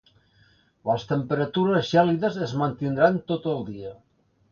[0.91, 3.93] Les temperatures gèlides es mantindran tot el dia.